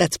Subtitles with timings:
[0.00, 0.16] That's.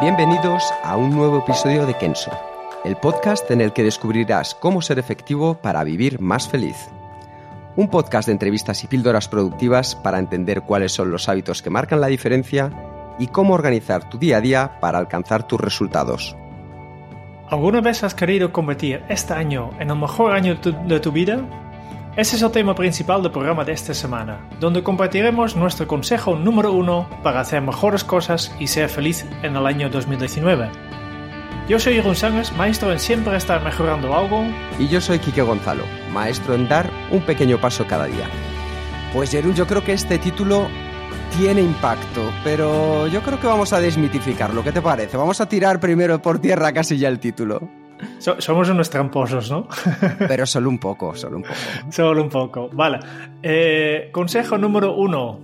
[0.00, 2.30] Bienvenidos a un nuevo episodio de Kenso,
[2.82, 6.88] el podcast en el que descubrirás cómo ser efectivo para vivir más feliz.
[7.76, 12.00] Un podcast de entrevistas y píldoras productivas para entender cuáles son los hábitos que marcan
[12.00, 12.72] la diferencia
[13.18, 16.34] y cómo organizar tu día a día para alcanzar tus resultados.
[17.50, 21.38] ¿Alguna vez has querido convertir este año en el mejor año de tu vida?
[22.16, 26.72] Ese es el tema principal del programa de esta semana, donde compartiremos nuestro consejo número
[26.72, 30.70] uno para hacer mejores cosas y ser feliz en el año 2019.
[31.68, 34.44] Yo soy Sánchez, maestro en siempre estar mejorando algo.
[34.78, 38.28] Y yo soy Quique Gonzalo, maestro en dar un pequeño paso cada día.
[39.12, 40.68] Pues Jeroen, yo creo que este título
[41.36, 44.62] tiene impacto, pero yo creo que vamos a desmitificarlo.
[44.62, 45.16] ¿Qué te parece?
[45.16, 47.60] Vamos a tirar primero por tierra casi ya el título.
[48.20, 49.66] somos unos tramposos, ¿no?
[50.18, 51.54] Pero solo un poco, solo un poco.
[51.90, 52.68] solo un poco.
[52.72, 53.00] Vale.
[53.42, 55.40] Eh, consejo número uno.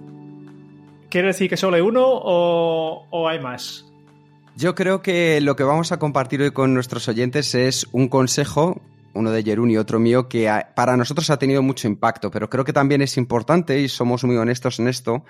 [1.09, 3.91] ¿Quiere decir que solo hay uno o, o, hay más?
[4.56, 8.83] Yo creo que lo que vamos a compartir hoy con nuestros oyentes es un consejo,
[9.14, 12.64] uno de Jerún y otro mío, que para nosotros ha tenido mucho impacto, pero creo
[12.64, 15.25] que también es importante, y somos muy honestos en esto,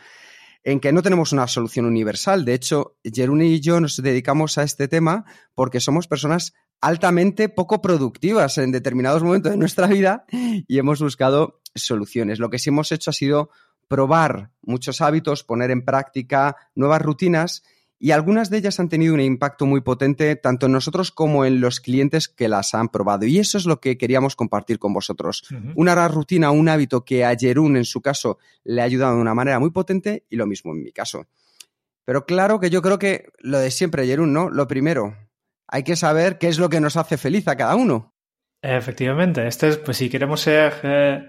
[0.64, 2.44] en que no tenemos una solución universal.
[2.44, 7.80] De hecho, Jerún y yo nos dedicamos a este tema porque somos personas altamente poco
[7.80, 12.38] productivas en determinados momentos de nuestra vida y hemos buscado soluciones.
[12.38, 13.50] Lo que sí hemos hecho ha sido
[13.88, 17.62] probar muchos hábitos, poner en práctica nuevas rutinas
[18.04, 21.60] y algunas de ellas han tenido un impacto muy potente tanto en nosotros como en
[21.60, 23.26] los clientes que las han probado.
[23.26, 25.44] Y eso es lo que queríamos compartir con vosotros.
[25.76, 29.34] Una rutina, un hábito que a Jerún en su caso le ha ayudado de una
[29.34, 31.28] manera muy potente y lo mismo en mi caso.
[32.04, 34.50] Pero claro que yo creo que lo de siempre, Jerún, ¿no?
[34.50, 35.16] Lo primero,
[35.68, 38.11] hay que saber qué es lo que nos hace feliz a cada uno.
[38.64, 41.28] Efectivamente, este es, pues si queremos ser, eh,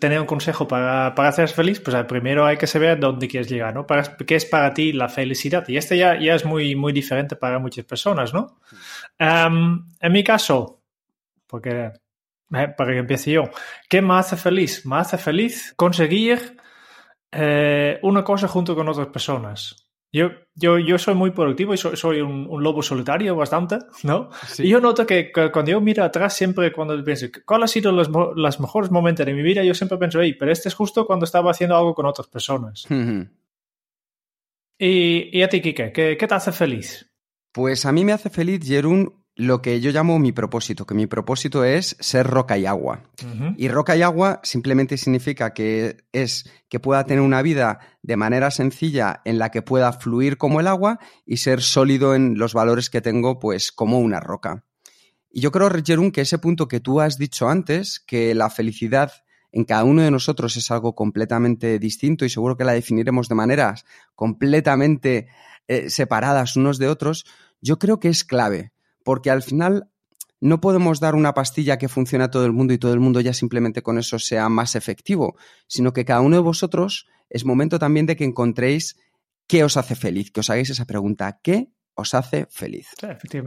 [0.00, 3.72] tener un consejo para, para hacer feliz, pues primero hay que saber dónde quieres llegar,
[3.72, 3.86] ¿no?
[3.86, 5.64] Para, ¿Qué es para ti la felicidad?
[5.68, 8.58] Y este ya, ya es muy, muy diferente para muchas personas, ¿no?
[9.16, 10.82] Em, en mi caso,
[11.46, 11.92] porque
[12.52, 13.44] eh, para que empiece yo,
[13.88, 14.84] ¿qué me hace feliz?
[14.86, 16.56] Me hace feliz conseguir
[17.30, 19.85] eh, una cosa junto con otras personas.
[20.16, 24.30] Yo, yo, yo soy muy productivo y soy, un, lobo solitario bastante, ¿no?
[24.56, 28.08] Y yo noto que, cuando yo miro atrás, siempre cuando pienso, ¿cuál ha sido los,
[28.08, 29.62] los mejores momentos de mi vida?
[29.62, 32.86] Yo siempre pienso, hey, pero este es justo cuando estaba haciendo algo con otras personas.
[34.78, 37.12] y, y, a ti, Kike, ¿qué, ¿qué te hace feliz?
[37.52, 41.06] Pues a mí me hace feliz, Jerún, lo que yo llamo mi propósito, que mi
[41.06, 43.02] propósito es ser roca y agua.
[43.58, 48.50] Y roca y agua simplemente significa que es que pueda tener una vida de manera
[48.50, 52.88] sencilla en la que pueda fluir como el agua y ser sólido en los valores
[52.88, 54.64] que tengo, pues como una roca.
[55.30, 59.12] Y yo creo, Jerún, que ese punto que tú has dicho antes, que la felicidad
[59.52, 63.34] en cada uno de nosotros es algo completamente distinto y seguro que la definiremos de
[63.34, 65.28] maneras completamente
[65.68, 67.26] eh, separadas unos de otros,
[67.60, 68.72] yo creo que es clave
[69.06, 69.88] porque al final
[70.40, 73.20] no podemos dar una pastilla que funcione a todo el mundo y todo el mundo
[73.20, 75.36] ya simplemente con eso sea más efectivo,
[75.68, 78.96] sino que cada uno de vosotros es momento también de que encontréis
[79.46, 82.88] qué os hace feliz, que os hagáis esa pregunta, ¿qué os hace feliz?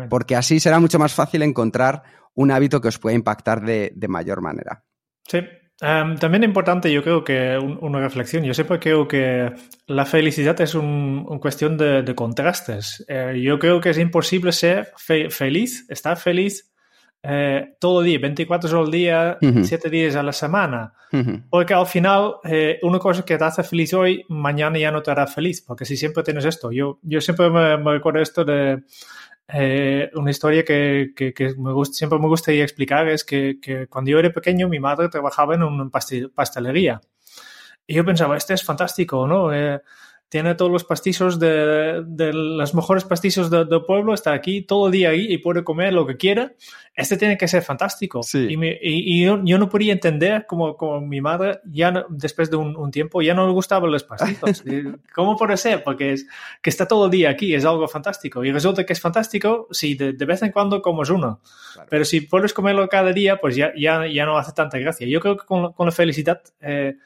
[0.10, 2.04] Porque así será mucho más fácil encontrar
[2.36, 4.86] un hábito que os pueda impactar de, de mayor manera.
[5.28, 5.40] Sí,
[5.82, 8.44] Em, también importante, yo creo que una reflexión.
[8.44, 9.54] Yo siempre creo que
[9.88, 13.06] la felicidad es una un cuestión de, contrastes.
[13.08, 16.70] Eh, yo creo que es imposible ser feliz, estar feliz
[17.24, 20.94] eh, todo el día, 24 horas al día, 7 días a la semana.
[21.50, 25.12] Porque al final, eh, una cosa que te hace feliz hoy, mañana ya no te
[25.12, 25.62] hará feliz.
[25.62, 28.84] Porque si siempre tienes esto, yo, yo siempre me, me recuerdo esto de
[29.52, 31.12] eh, una historia que,
[31.58, 35.56] me gusta, siempre me gustaría explicar es que, cuando yo era pequeño mi madre trabajaba
[35.56, 37.02] en una pastelería
[37.88, 39.52] y yo pensaba, este es fantástico, ¿no?
[39.52, 39.82] Eh,
[40.30, 44.92] tiene todos los pastizos de, de los mejores pastizos del pueblo, está aquí todo el
[44.92, 46.54] día ahí y puede comer lo que quiera.
[46.94, 48.22] Este tiene que ser fantástico.
[48.34, 52.76] Y, y, yo, yo, no podía entender como, como mi madre, ya después de un,
[52.76, 54.64] un, tiempo, ya no le gustaban los pastizos.
[55.16, 55.84] ¿Cómo puede ser?
[55.84, 56.28] Porque es
[56.62, 58.44] que está todo el día aquí, es algo fantástico.
[58.46, 61.42] Y resulta que es fantástico si de, de vez en cuando comes uno.
[61.90, 65.08] Pero si puedes comerlo cada día, pues ya, ya, ya no hace tanta gracia.
[65.08, 66.42] Yo creo que con, con la felicidad...
[66.62, 66.98] Eh,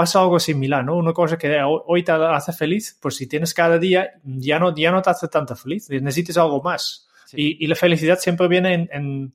[0.00, 0.96] pasa algo similar, ¿no?
[0.96, 4.90] Una cosa que hoy te hace feliz, pues si tienes cada día, ya no, ya
[4.90, 7.06] no te hace tanto feliz, necesitas algo más.
[7.34, 9.34] Y, y, la felicidad siempre viene en, en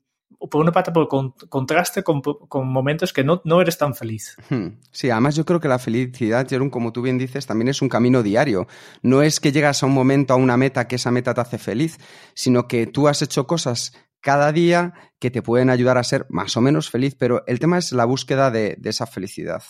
[0.49, 1.07] por una parte, por
[1.49, 4.35] contraste con, con, momentos que no, no, eres tan feliz.
[4.49, 4.69] Hmm.
[4.91, 7.89] Sí, además yo creo que la felicidad, Jerón, como tú bien dices, también es un
[7.89, 8.65] camino diario.
[9.03, 11.59] No es que llegas a un momento, a una meta, que esa meta te hace
[11.59, 11.99] feliz,
[12.33, 16.57] sino que tú has hecho cosas cada día que te pueden ayudar a ser más
[16.57, 19.61] o menos feliz, pero el tema es la búsqueda de, de esa felicidad.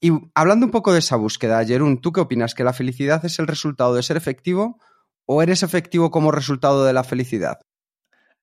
[0.00, 2.54] Y hablando un poco de esa búsqueda, Jerún, ¿tú qué opinas?
[2.54, 4.78] ¿Que la felicidad es el resultado de ser efectivo
[5.24, 7.60] o eres efectivo como resultado de la felicidad?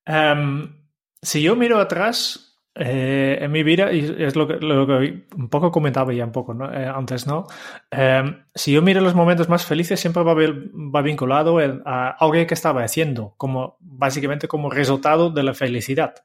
[0.07, 0.83] Um,
[1.21, 6.11] si yo miro atrás eh, en mi vida, y es lo que, un poco comentaba
[6.11, 7.45] ya un poco eh, antes, ¿no?
[7.91, 12.53] Um, si yo miro los momentos más felices, siempre va, va vinculado a algo que
[12.53, 16.15] estaba haciendo, como básicamente como resultado de la felicidad.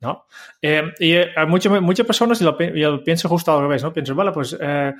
[0.00, 0.26] ¿No?
[0.62, 2.56] Eh, y hay muchas, muchas personas, y lo,
[3.04, 3.92] pienso justo al revés, ¿no?
[3.92, 4.94] Pienso, vale, pues eh,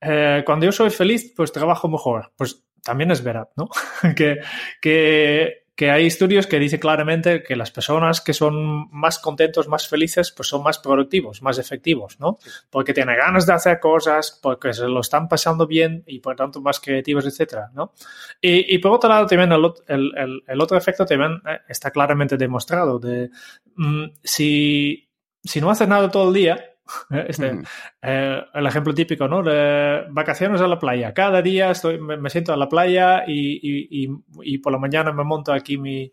[0.00, 2.32] eh, cuando yo soy feliz, pues trabajo mejor.
[2.36, 3.68] Pues también es verdad, ¿no?
[4.16, 4.38] que,
[4.80, 9.86] que que hay estudios que dicen claramente que las personas que son más contentos, más
[9.86, 12.40] felices, pues son más productivos, más efectivos, ¿no?
[12.68, 16.60] Porque tienen ganas de hacer cosas, porque se lo están pasando bien y por tanto
[16.60, 17.92] más creativos, etcétera, ¿no?
[18.40, 22.36] Y, y por otro lado, también el, el, el, otro efecto también eh, está claramente
[22.36, 23.30] demostrado de
[23.76, 25.08] mm, si,
[25.44, 26.67] si no haces nada todo el día,
[27.28, 27.62] este,
[28.02, 29.42] eh, el ejemplo típico, ¿no?
[29.42, 31.14] De vacaciones a la playa.
[31.14, 34.08] Cada día estoy, me, siento a la playa y, y,
[34.42, 36.12] y, por la mañana me monto aquí mi,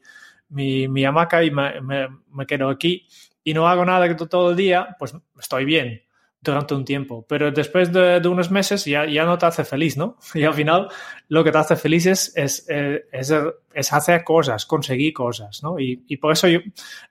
[0.49, 3.07] mi, mi hamaca y me, me, me, quedo aquí
[3.43, 6.04] y no hago nada todo el día, pues estoy bien
[6.51, 9.97] durante un tiempo, pero después de, de, unos meses ya, ya no te hace feliz,
[9.97, 10.17] ¿no?
[10.33, 10.87] Y al final
[11.27, 13.33] lo que te hace feliz es, es, eh, es,
[13.73, 15.79] es hacer cosas, conseguir cosas, ¿no?
[15.79, 16.59] Y, y por eso yo,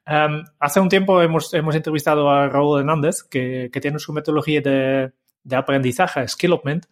[0.07, 4.61] um, hace un tiempo hemos, hemos entrevistado a Raúl Hernández, que, que tiene su metodología
[4.61, 6.87] de, de aprendizaje, Skillopment,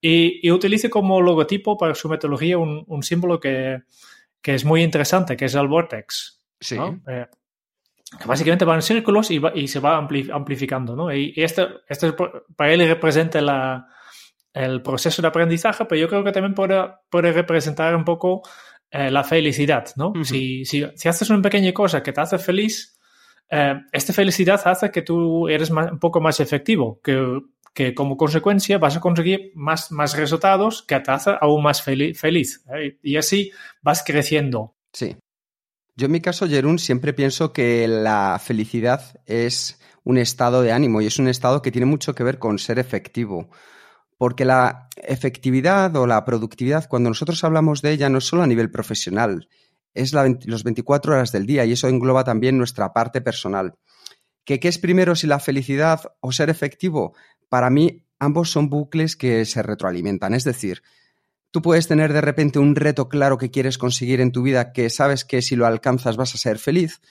[0.00, 3.82] y, y utiliza como logotipo para su metodología un, un símbolo que,
[4.40, 6.42] que, es muy interesante, que es el vortex.
[6.60, 6.76] Sí.
[6.76, 7.00] ¿no?
[7.06, 7.26] Eh,
[8.18, 11.12] que básicamente va en círculos y, va, y se va amplificando, ¿no?
[11.12, 12.14] Y, y esto, esto
[12.56, 13.86] para él representa la,
[14.52, 18.42] el proceso de aprendizaje, pero yo creo que también puede, puede representar un poco
[18.90, 20.08] eh, la felicidad, ¿no?
[20.08, 20.24] Uh -huh.
[20.24, 22.98] si, si, si, haces una pequeña cosa que te hace feliz,
[23.50, 27.40] eh, esta felicidad hace que tú eres más, un poco más efectivo, que,
[27.74, 32.20] que como consecuencia vas a conseguir más, más resultados que te hace aún más feliz.
[32.20, 32.98] feliz ¿eh?
[33.02, 33.50] Y así
[33.80, 34.74] vas creciendo.
[34.92, 35.16] Sí.
[35.94, 41.00] Yo en mi caso, Jerún, siempre pienso que la felicidad es un estado de ánimo
[41.00, 43.50] y es un estado que tiene mucho que ver con ser efectivo.
[44.16, 48.46] Porque la efectividad o la productividad, cuando nosotros hablamos de ella, no es solo a
[48.46, 49.48] nivel profesional,
[49.94, 53.74] es la, los 24 horas del día y eso engloba también nuestra parte personal.
[54.44, 57.14] ¿Que, ¿Qué es primero si la felicidad o ser efectivo?
[57.48, 60.34] Para mí, ambos son bucles que se retroalimentan.
[60.34, 60.82] Es decir,
[61.52, 64.88] Tú puedes tener de repente un reto claro que quieres conseguir en tu vida que
[64.88, 67.02] sabes que si lo alcanzas vas a ser feliz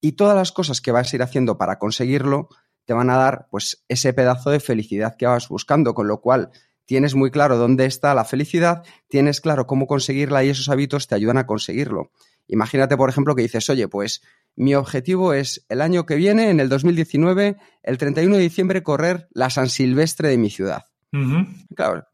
[0.00, 2.48] y todas las cosas que vas a ir haciendo para conseguirlo
[2.86, 6.50] te van a dar pues ese pedazo de felicidad que vas buscando, con lo cual
[6.86, 11.14] tienes muy claro dónde está la felicidad, tienes claro cómo conseguirla y esos hábitos te
[11.14, 12.10] ayudan a conseguirlo.
[12.48, 14.22] Imagínate, por ejemplo, que dices, oye, pues
[14.56, 19.28] mi objetivo es el año que viene, en el 2019, el 31 de diciembre, correr
[19.32, 20.84] la San Silvestre de mi ciudad.
[21.12, 21.66] Uh -huh.
[21.74, 22.06] Claro,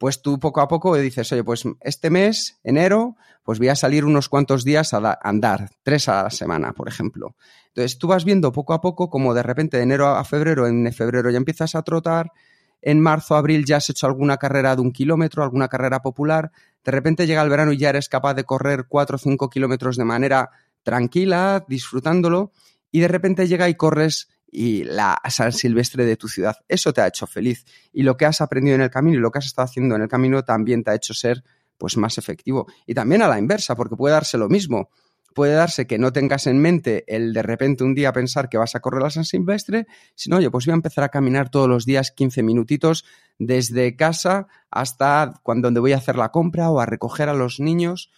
[0.00, 4.06] pues tú poco a poco dices, oye, pues este mes, enero, pues voy a salir
[4.06, 7.36] unos cuantos días a andar, tres a la semana, por ejemplo.
[7.66, 10.90] Entonces tú vas viendo poco a poco como de repente de enero a febrero, en
[10.94, 12.32] febrero ya empiezas a trotar,
[12.80, 16.50] en marzo, abril ya has hecho alguna carrera de un kilómetro, alguna carrera popular,
[16.82, 19.98] de repente llega el verano y ya eres capaz de correr cuatro o cinco kilómetros
[19.98, 20.48] de manera
[20.82, 22.52] tranquila, disfrutándolo,
[22.90, 26.56] y de repente llega y corres y la San Silvestre de tu ciudad.
[26.68, 27.64] Eso te ha hecho feliz.
[27.92, 30.02] Y lo que has aprendido en el camino y lo que has estado haciendo en
[30.02, 31.44] el camino también te ha hecho ser
[31.78, 32.66] pues más efectivo.
[32.86, 34.90] Y también a la inversa, porque puede darse lo mismo.
[35.34, 38.74] Puede darse que no tengas en mente el de repente un día pensar que vas
[38.74, 41.86] a correr la San Silvestre, sino, oye, pues voy a empezar a caminar todos los
[41.86, 43.04] días 15 minutitos
[43.38, 47.60] desde casa hasta cuando donde voy a hacer la compra o a recoger a los
[47.60, 48.10] niños.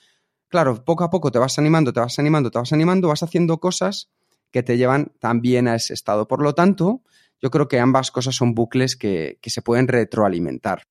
[0.49, 3.59] Claro, poco a poco te vas animando, te vas animando, te vas animando, vas haciendo
[3.59, 4.11] cosas
[4.53, 6.29] que te llevan también a ese estado.
[6.29, 7.03] Por lo tanto,
[7.41, 10.85] yo creo que ambas cosas son bucles que, que se pueden retroalimentar.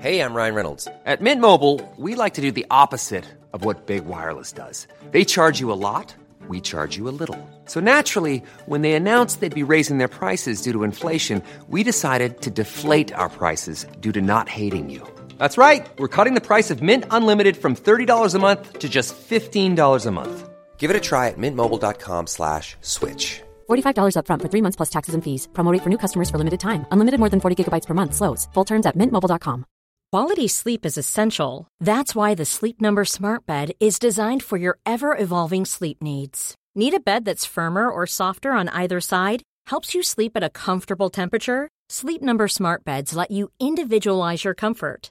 [0.00, 0.88] Hey, I'm Ryan Reynolds.
[1.06, 4.88] At Mint Mobile, we like to do the opposite of what Big Wireless does.
[5.12, 6.14] They charge you a lot,
[6.48, 7.38] we charge you a little.
[7.66, 12.40] So naturally, when they announced they'd be raising their prices due to inflation, we decided
[12.42, 15.00] to deflate our prices due to not hating you.
[15.38, 15.86] That's right.
[15.98, 20.10] We're cutting the price of Mint Unlimited from $30 a month to just $15 a
[20.10, 20.53] month.
[20.76, 23.40] Give it a try at mintmobile.com slash switch.
[23.70, 25.48] $45 upfront for three months plus taxes and fees.
[25.54, 26.84] Promote for new customers for limited time.
[26.92, 28.14] Unlimited more than 40 gigabytes per month.
[28.14, 28.48] Slows.
[28.54, 29.64] Full terms at mintmobile.com.
[30.12, 31.66] Quality sleep is essential.
[31.80, 36.54] That's why the Sleep Number Smart Bed is designed for your ever evolving sleep needs.
[36.76, 39.42] Need a bed that's firmer or softer on either side?
[39.70, 41.68] Helps you sleep at a comfortable temperature?
[41.88, 45.10] Sleep Number Smart Beds let you individualize your comfort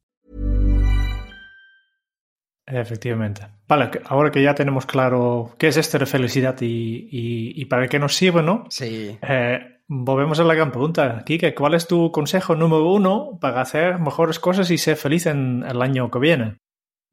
[2.65, 3.47] Efectivamente.
[3.67, 7.87] Vale, ahora que ya tenemos claro qué es esto de felicidad y, y, y para
[7.87, 8.65] qué nos sirve, ¿no?
[8.69, 9.17] Sí.
[9.21, 11.23] Eh, volvemos a la gran pregunta.
[11.25, 15.63] Kike, ¿cuál es tu consejo número uno para hacer mejores cosas y ser feliz en
[15.67, 16.57] el año que viene?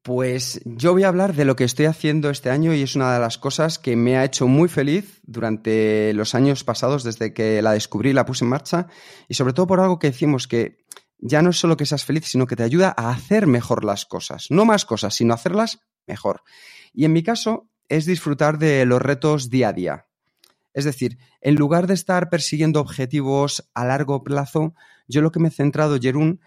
[0.02, 3.12] Pues yo voy a hablar de lo que estoy haciendo este año y es una
[3.12, 7.60] de las cosas que me ha hecho muy feliz durante los años pasados desde que
[7.62, 8.86] la descubrí y la puse en marcha
[9.28, 10.78] y sobre todo por algo que decimos que
[11.18, 14.06] ya no es solo que seas feliz, sino que te ayuda a hacer mejor las
[14.06, 14.46] cosas.
[14.50, 16.42] No más cosas, sino hacerlas mejor.
[16.92, 20.06] Y en mi caso es disfrutar de los retos día a día.
[20.74, 24.74] Es decir, en lugar de estar persiguiendo objetivos a largo plazo,
[25.08, 26.40] yo lo que me he centrado, Jerún,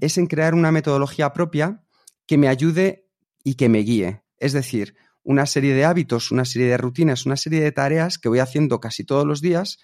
[0.00, 1.82] es en crear una metodología propia
[2.26, 3.06] que me ayude
[3.44, 4.22] y que me guíe.
[4.38, 8.28] Es decir, una serie de hábitos, una serie de rutinas, una serie de tareas que
[8.28, 9.78] voy haciendo casi todos los días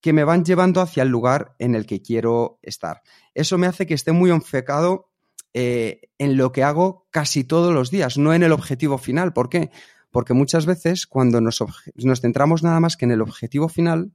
[0.00, 3.02] que me van llevando hacia el lugar en el que quiero estar.
[3.34, 5.10] Eso me hace que esté muy enfocado
[5.54, 9.32] eh, en lo que hago casi todos los días, no en el objetivo final.
[9.32, 9.70] ¿Por qué?
[10.10, 11.62] Porque muchas veces cuando nos,
[11.94, 14.12] nos centramos nada más que en el objetivo final,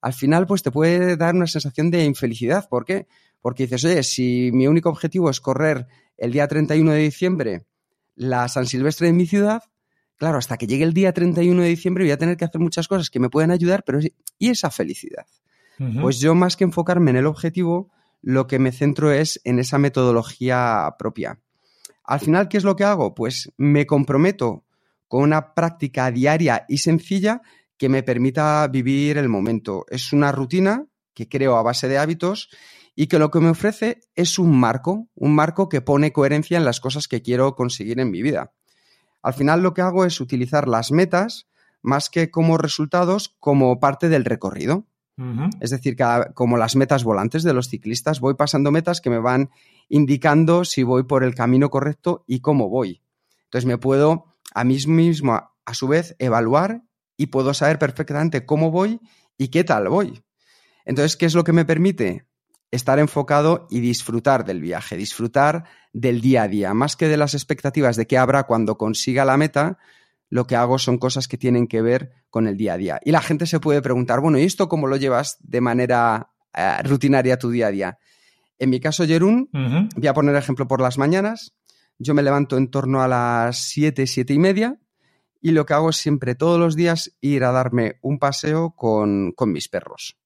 [0.00, 2.68] al final pues te puede dar una sensación de infelicidad.
[2.68, 3.06] ¿Por qué?
[3.40, 7.66] Porque dices, oye, si mi único objetivo es correr el día 31 de diciembre
[8.14, 9.62] la San Silvestre de mi ciudad,
[10.18, 12.88] claro, hasta que llegue el día 31 de diciembre voy a tener que hacer muchas
[12.88, 14.00] cosas que me pueden ayudar, pero
[14.38, 15.26] ¿y esa felicidad?
[16.00, 19.78] Pues yo más que enfocarme en el objetivo, lo que me centro es en esa
[19.78, 21.38] metodología propia.
[22.02, 23.14] Al final, ¿qué es lo que hago?
[23.14, 24.64] Pues me comprometo
[25.06, 27.42] con una práctica diaria y sencilla
[27.76, 29.86] que me permita vivir el momento.
[29.88, 30.84] Es una rutina
[31.14, 32.50] que creo a base de hábitos
[32.96, 36.64] y que lo que me ofrece es un marco, un marco que pone coherencia en
[36.64, 38.52] las cosas que quiero conseguir en mi vida.
[39.22, 41.48] Al final lo que hago es utilizar las metas
[41.82, 44.86] más que como resultados, como parte del recorrido.
[45.60, 45.96] Es decir,
[46.34, 49.50] como las metas volantes de los ciclistas, voy pasando metas que me van
[49.88, 53.02] indicando si voy por el camino correcto y cómo voy.
[53.46, 55.34] Entonces me puedo a mí mismo,
[55.64, 56.84] a su vez, evaluar
[57.16, 59.00] y puedo saber perfectamente cómo voy
[59.36, 60.22] y qué tal voy.
[60.84, 62.27] Entonces, ¿qué es lo que me permite?
[62.70, 67.34] Estar enfocado y disfrutar del viaje, disfrutar del día a día, más que de las
[67.34, 69.78] expectativas de qué habrá cuando consiga la meta,
[70.30, 73.00] lo que hago son cosas que tienen que ver con el día a día.
[73.04, 76.82] Y la gente se puede preguntar, bueno, ¿y esto cómo lo llevas de manera eh,
[76.84, 77.98] rutinaria tu día a día?
[78.58, 81.54] En mi caso, Jerún, voy a poner ejemplo por las mañanas.
[81.98, 84.78] Yo me levanto en torno a las 7, siete y media
[85.40, 89.32] y lo que hago es siempre todos los días ir a darme un paseo con,
[89.32, 90.16] con mis perros.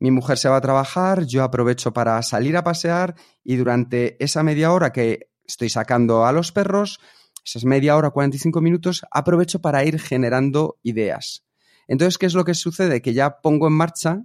[0.00, 3.14] Mi mujer se va a trabajar, yo aprovecho para salir a pasear
[3.44, 7.00] y durante esa media hora que estoy sacando a los perros,
[7.44, 11.44] esas media hora, 45 minutos, aprovecho para ir generando ideas.
[11.86, 13.02] Entonces, ¿qué es lo que sucede?
[13.02, 14.24] Que ya pongo en marcha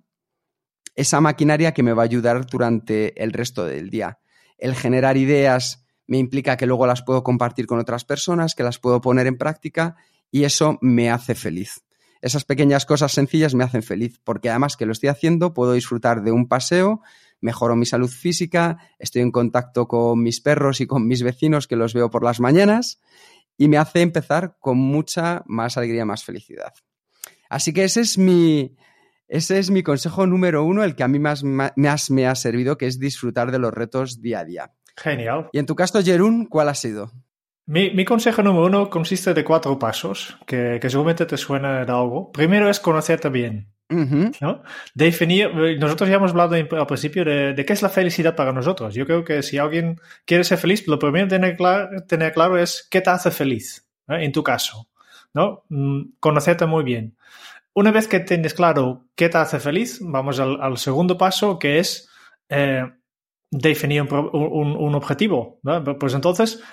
[0.96, 4.20] esa maquinaria que me va a ayudar durante el resto del día.
[4.58, 8.80] El generar ideas me implica que luego las puedo compartir con otras personas, que las
[8.80, 9.98] puedo poner en práctica
[10.32, 11.85] y eso me hace feliz
[12.22, 16.24] esas pequeñas cosas sencillas me hacen feliz, porque además que lo estoy haciendo, puedo disfrutar
[16.24, 17.02] de un paseo,
[17.42, 21.76] mejoro mi salud física, estoy en contacto con mis perros y con mis vecinos que
[21.76, 23.00] los veo por las mañanas
[23.58, 26.74] y me hace empezar con mucha más alegría, más felicidad.
[27.50, 28.76] Así que ese es mi,
[29.28, 32.78] ese es mi consejo número uno, el que a mí más, más me ha servido,
[32.78, 34.74] que es disfrutar de los retos día a día.
[34.98, 35.50] Genial.
[35.52, 37.12] Y en tu caso, Jerún, ¿cuál ha sido?
[37.68, 42.32] Mi, consejo número uno consiste de cuatro pasos, que, seguramente te suena de algo.
[42.32, 43.72] Primero es conocerte bien.
[43.90, 44.64] ¿no?
[44.94, 48.94] Definir, nosotros ya hemos hablado al principio de, qué es la felicidad para nosotros.
[48.94, 52.58] Yo creo que si alguien quiere ser feliz, lo primero que tener claro, tener claro
[52.58, 54.88] es qué te hace feliz, en tu caso.
[55.34, 55.66] ¿no?
[55.70, 57.18] Mm, conocerte muy bien.
[57.74, 62.10] Una vez que tienes claro qué te hace feliz, vamos al, segundo paso, que es
[62.48, 62.84] eh,
[63.52, 65.60] definir un, objetivo.
[66.00, 66.64] Pues entonces,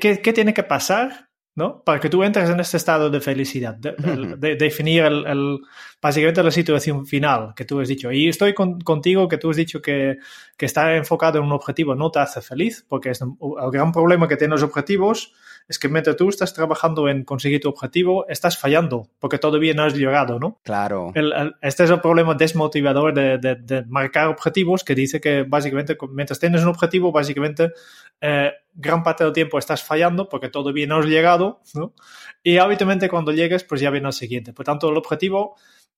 [0.00, 1.84] ¿qué, tiene que pasar ¿no?
[1.84, 5.60] Para que tú entres en este estado de felicidad, de, definir el,
[6.00, 8.10] básicamente la situación final que tú has dicho.
[8.10, 10.16] Y estoy contigo que tú has dicho que,
[10.56, 13.34] que estar enfocado en un objetivo no te hace feliz, porque es el
[13.70, 15.34] gran problema que tienen los objetivos
[15.68, 19.84] es que mientras tú estás trabajando en conseguir tu objetivo, estás fallando porque todavía no
[19.84, 20.60] has llegado, ¿no?
[20.64, 21.12] Claro.
[21.60, 26.62] este es el problema desmotivador de, de, marcar objetivos que dice que básicamente mientras tienes
[26.62, 27.72] un objetivo, básicamente
[28.20, 31.94] eh, gran parte del tiempo estás fallando porque todavía no has llegado, ¿no?
[32.42, 34.52] Y habitualmente cuando llegues, pues ya viene el siguiente.
[34.52, 35.56] Por tanto, el objetivo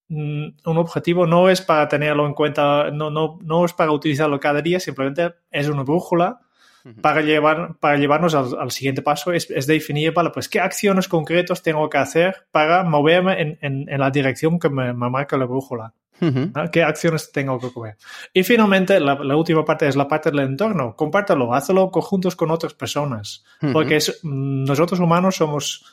[0.09, 4.38] mm, un objetivo no es para tenerlo en cuenta, no, no, no es para utilizarlo
[4.40, 6.43] cada día, simplemente es una brújula
[7.00, 11.88] para, llevar, para llevarnos al, siguiente paso es, definir, vale, pues qué acciones concretas tengo
[11.88, 15.94] que hacer para moverme en, en, la dirección que me, marca la brújula.
[16.72, 17.96] ¿Qué acciones tengo que coger?
[18.32, 20.94] Y finalmente, la, última parte es la parte del entorno.
[20.94, 23.44] Compártelo, hazlo conjuntos con otras personas.
[23.72, 25.84] Porque nosotros humanos somos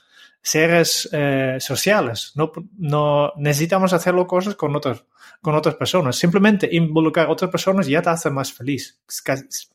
[0.41, 2.33] seres eh, sociales.
[2.35, 5.03] No, no necesitamos hacerlo cosas con otras,
[5.41, 6.17] con otras personas.
[6.17, 8.99] Simplemente involucrar a otras personas ya te hace más feliz.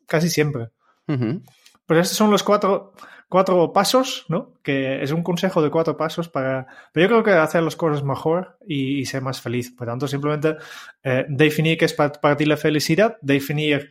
[0.06, 0.68] casi siempre.
[1.06, 2.92] Pues estos son los cuatro,
[3.28, 4.54] cuatro pasos, ¿no?
[4.62, 6.66] Que es un consejo de cuatro pasos para...
[6.92, 9.70] Pero yo creo que hacer las cosas mejor y, ser más feliz.
[9.70, 10.56] Por tanto, simplemente
[11.02, 13.90] eh, definir qué es para, ti la felicidad, definir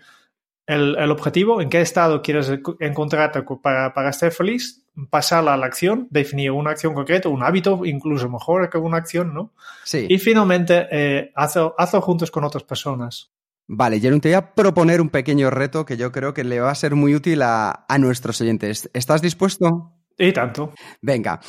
[0.66, 5.66] el, el, objetivo, en qué estado quieres encontrarte para, para estar feliz, pasar a la
[5.66, 9.54] acción, definir una acción concreta, un hábito, incluso mejor que una acción, ¿no?
[9.84, 10.08] Sí.
[10.10, 13.32] Y finalmente, eh, hazlo, hazlo juntos con otras personas.
[13.68, 16.70] Vale, Jerón, te voy a proponer un pequeño reto que yo creo que le va
[16.70, 18.90] a ser muy útil a, nuestros oyentes.
[18.94, 19.94] ¿Estás dispuesto?
[20.18, 20.74] Y tanto.
[21.02, 21.40] Venga.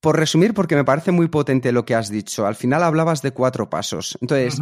[0.00, 3.32] Por resumir, porque me parece muy potente lo que has dicho, al final hablabas de
[3.32, 4.18] cuatro pasos.
[4.20, 4.60] Entonces,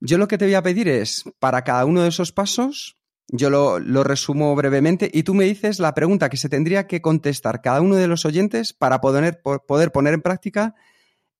[0.00, 2.96] yo lo que te voy a pedir es, para cada uno de esos pasos,
[3.28, 7.00] yo lo, lo, resumo brevemente y tú me dices la pregunta que se tendría que
[7.00, 10.74] contestar cada uno de los oyentes para poder, poder poner en práctica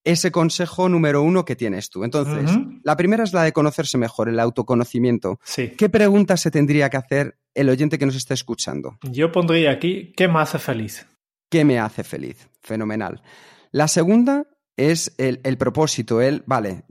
[0.04, 2.04] ese consejo número uno que tienes tú.
[2.04, 2.50] Entonces,
[2.82, 5.40] la primera es la de conocerse mejor, el autoconocimiento.
[5.42, 5.70] Sí.
[5.70, 8.98] ¿Qué pregunta se tendría que hacer el oyente que nos está escuchando?
[9.02, 11.06] Yo pondría aquí, ¿qué me hace feliz?
[11.50, 12.48] ¿Qué me hace feliz?
[12.62, 13.22] Fenomenal.
[13.70, 16.84] La segunda es el, el propósito, el, vale,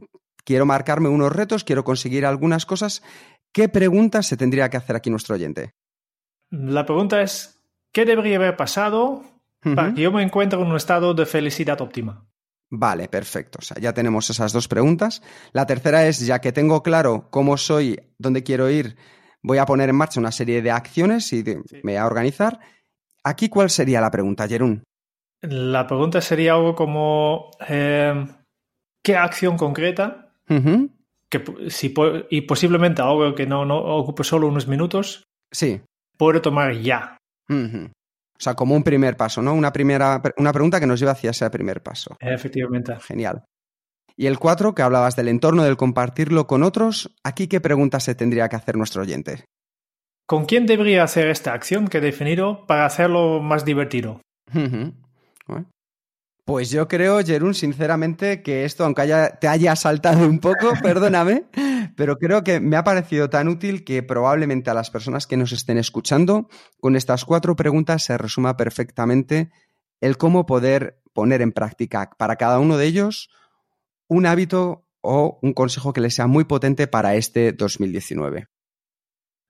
[0.43, 3.03] quiero marcarme unos retos, quiero conseguir algunas cosas.
[3.51, 5.71] ¿Qué pregunta se tendría que hacer aquí nuestro oyente?
[6.49, 7.61] La pregunta es,
[7.91, 9.23] ¿qué debería haber pasado
[9.75, 12.25] para que yo me encuentre en un estado de felicidad óptima?
[12.75, 13.59] Vale, perfecto.
[13.61, 15.21] O sea, ya tenemos esas dos preguntas.
[15.51, 18.97] La tercera es, ya que tengo claro cómo soy, dónde quiero ir,
[19.43, 22.59] voy a poner en marcha una serie de acciones y me voy a organizar.
[23.23, 24.83] Aquí, ¿cuál sería la pregunta, Jerún?
[25.41, 28.27] La pregunta sería algo como, em,
[29.03, 30.31] ¿qué acción concreta?
[30.47, 31.93] que, si,
[32.31, 35.23] y posiblemente algo que no, no ocupe solo unos minutos.
[35.51, 35.79] Sí.
[36.17, 37.17] Puedo tomar ya.
[38.43, 39.53] Sea, como un primer paso, ¿no?
[39.53, 42.17] Una, primera, una pregunta que nos lleva hacia ese primer paso.
[42.19, 42.95] Efectivamente.
[42.99, 43.43] Genial.
[44.15, 48.15] Y el cuatro, que hablabas del entorno, del compartirlo con otros, ¿aquí qué pregunta se
[48.15, 49.45] tendría que hacer nuestro oyente?
[50.27, 54.21] ¿Con quién debería hacer esta acción que he definido para hacerlo más divertido?
[56.45, 61.45] Pues yo creo, Jerún, sinceramente, que esto, aunque haya, te haya saltado un poco, perdóname,
[61.95, 65.51] pero creo que me ha parecido tan útil que probablemente a las personas que nos
[65.51, 69.51] estén escuchando, con estas cuatro preguntas se resuma perfectamente
[70.01, 73.29] el cómo poder poner en práctica para cada uno de ellos
[74.07, 78.47] un hábito o un consejo que les sea muy potente para este 2019.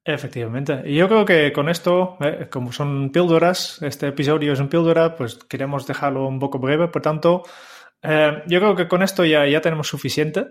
[0.06, 0.82] Efectivamente.
[0.86, 5.15] Y yo creo que con esto, eh, como son píldoras, este episodio es un píldora,
[5.15, 6.89] pues queremos dejarlo un poco breve.
[6.89, 7.43] Por tanto,
[8.01, 10.47] eh, yo creo que con esto ya, ya tenemos suficiente.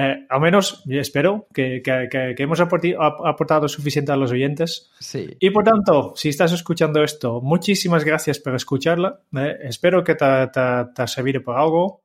[0.00, 4.92] Eh, al menos, espero que, que, hemos aportado suficiente a los oyentes.
[5.00, 5.36] Sí.
[5.40, 9.18] Y por tanto, si estás escuchando esto, muchísimas gracias por escucharla.
[9.60, 10.60] espero que te, te,
[10.94, 12.02] te servido por algo.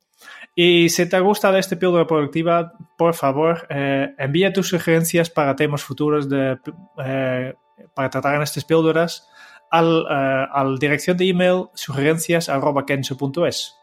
[0.56, 5.56] Y si te gusta de este píldora productiva, por favor, eh, envía tus sugerencias para
[5.56, 6.58] temas futuros de,
[7.03, 7.53] eh,
[7.95, 9.29] para tratar en estas píldoras
[9.69, 13.83] al, eh, al dirección de email sugerencias.kenso.es.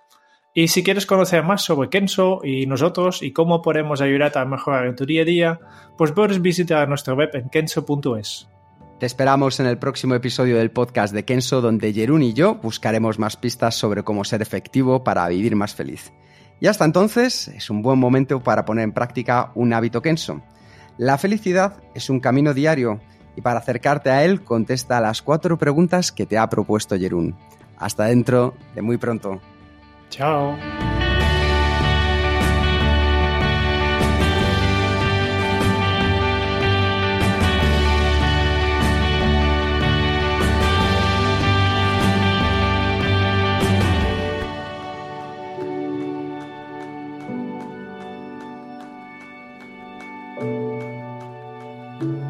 [0.53, 4.87] Y si quieres conocer más sobre Kenso y nosotros y cómo podemos ayudarte a mejorar
[4.87, 5.61] en tu día a día,
[5.97, 8.49] pues puedes visitar nuestra web en kenso.es.
[8.99, 13.19] Te esperamos en el próximo episodio del podcast de Kenso, donde Jerún y yo buscaremos
[13.19, 16.13] más pistas sobre cómo ser efectivo para vivir más feliz.
[16.59, 20.43] Y hasta entonces es un buen momento para poner en práctica un hábito Kenso.
[20.99, 23.01] La felicidad es un camino diario
[23.37, 27.37] y para acercarte a él contesta las cuatro preguntas que te ha propuesto Jerún.
[27.79, 29.41] Hasta dentro de muy pronto.
[30.11, 30.59] Ciao。
[52.01, 52.30] thank you